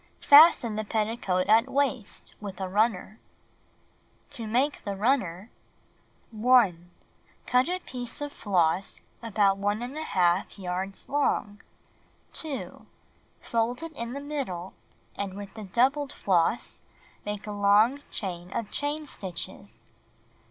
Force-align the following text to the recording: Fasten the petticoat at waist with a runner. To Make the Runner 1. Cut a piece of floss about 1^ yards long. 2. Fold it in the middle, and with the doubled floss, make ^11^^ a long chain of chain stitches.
Fasten 0.21 0.77
the 0.77 0.83
petticoat 0.83 1.45
at 1.47 1.69
waist 1.69 2.33
with 2.41 2.59
a 2.59 2.67
runner. 2.67 3.19
To 4.31 4.47
Make 4.47 4.83
the 4.83 4.95
Runner 4.95 5.51
1. 6.31 6.89
Cut 7.45 7.69
a 7.69 7.77
piece 7.77 8.19
of 8.19 8.33
floss 8.33 9.01
about 9.21 9.59
1^ 9.61 10.57
yards 10.57 11.07
long. 11.07 11.61
2. 12.33 12.87
Fold 13.41 13.83
it 13.83 13.91
in 13.93 14.13
the 14.13 14.19
middle, 14.19 14.73
and 15.15 15.35
with 15.35 15.53
the 15.53 15.65
doubled 15.65 16.13
floss, 16.13 16.81
make 17.23 17.43
^11^^ 17.43 17.47
a 17.49 17.61
long 17.61 17.99
chain 18.09 18.51
of 18.53 18.71
chain 18.71 19.05
stitches. 19.05 19.85